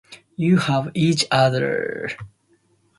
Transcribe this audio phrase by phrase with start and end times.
[0.35, 2.09] You have each other.